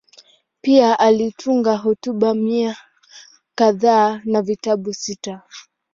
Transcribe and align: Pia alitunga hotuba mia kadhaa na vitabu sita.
Pia 0.61 0.99
alitunga 0.99 1.75
hotuba 1.77 2.33
mia 2.33 2.77
kadhaa 3.55 4.21
na 4.25 4.41
vitabu 4.41 4.93
sita. 4.93 5.41